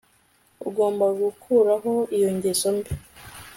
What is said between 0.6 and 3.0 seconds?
Ugomba gukuraho iyo ngeso mbi